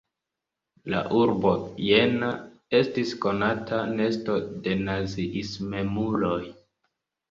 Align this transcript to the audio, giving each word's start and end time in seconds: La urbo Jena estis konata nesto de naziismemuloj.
La 0.93 1.01
urbo 1.17 1.51
Jena 1.89 2.31
estis 2.81 3.13
konata 3.29 3.85
nesto 4.03 4.41
de 4.67 4.79
naziismemuloj. 4.91 6.45